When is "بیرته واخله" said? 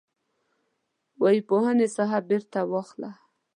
2.29-3.11